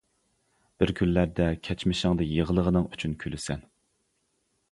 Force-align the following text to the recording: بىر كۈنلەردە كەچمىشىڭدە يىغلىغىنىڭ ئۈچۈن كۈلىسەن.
بىر 0.83 0.91
كۈنلەردە 0.99 1.47
كەچمىشىڭدە 1.67 2.27
يىغلىغىنىڭ 2.29 2.89
ئۈچۈن 2.95 3.15
كۈلىسەن. 3.25 3.65